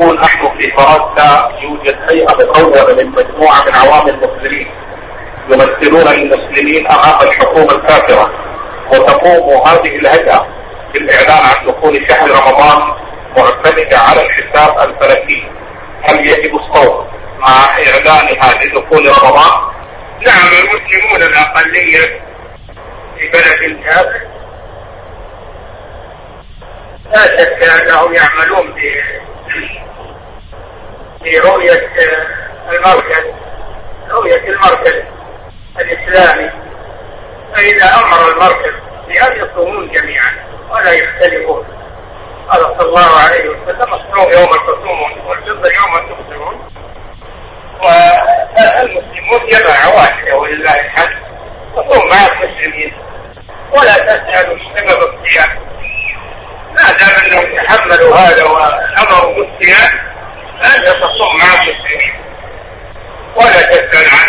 [0.00, 4.70] يقول نحن في فرنسا يوجد هيئة مكونة من مجموعة من عوام المسلمين.
[5.48, 8.30] يمثلون المسلمين أمام الحكومة الكافرة.
[8.90, 10.46] وتقوم هذه الهيئة
[10.92, 12.94] بالإعلان عن دخول شهر رمضان
[13.36, 15.48] معتمدة على الحساب الفلكي.
[16.02, 17.06] هل يجب الصوم
[17.38, 19.76] مع إعلانها لدخول رمضان؟
[20.26, 22.20] نعم المسلمون الأقلية
[23.18, 24.20] في بلد كافر
[27.14, 29.02] لا شك أنهم يعملون في
[31.38, 31.90] رؤية
[32.68, 33.24] المركز
[34.10, 35.02] رؤية المركز
[35.78, 36.50] الإسلامي.
[37.54, 38.74] فإذا أمر المركز
[39.08, 40.32] بأن يصومون جميعا
[40.70, 41.64] ولا يختلفون
[42.48, 46.70] قال صلى الله عليه وسلم الصوم يوم تصومون والفطر يوم تفطرون.
[47.80, 51.16] والمسلمون جماعة واحدة ولله الحمد
[51.72, 52.92] تصوم مع المسلمين
[53.72, 55.58] ولا تسألوا سبب الصيام.
[56.76, 59.95] ما دام أنهم تحملوا هذا وأمروا بالصيام
[63.92, 64.25] 在哪